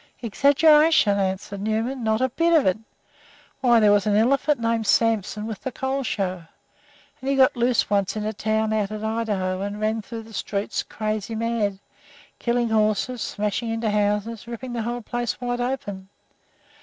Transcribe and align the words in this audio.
"Exaggeration!" 0.23 1.19
answered 1.19 1.61
Newman. 1.61 2.03
"Not 2.03 2.21
a 2.21 2.29
bit 2.29 2.53
of 2.53 2.65
it. 2.65 2.79
Why, 3.59 3.79
there 3.79 3.91
was 3.91 4.07
an 4.07 4.15
elephant 4.15 4.59
named 4.59 4.87
Samson 4.87 5.45
with 5.45 5.59
the 5.61 5.71
Cole 5.71 6.01
show, 6.01 6.41
and 7.21 7.29
he 7.29 7.35
got 7.35 7.55
loose 7.55 7.87
once 7.87 8.15
in 8.15 8.25
a 8.25 8.33
town 8.33 8.73
out 8.73 8.89
in 8.89 9.05
Idaho 9.05 9.61
and 9.61 9.79
ran 9.79 10.01
through 10.01 10.23
the 10.23 10.33
streets 10.33 10.81
crazy 10.81 11.35
mad, 11.35 11.77
killing 12.39 12.69
horses, 12.69 13.21
smashing 13.21 13.69
into 13.69 13.91
houses, 13.91 14.47
ripping 14.47 14.73
the 14.73 14.81
whole 14.81 15.01
place 15.03 15.39
wide 15.39 15.61
open. 15.61 16.09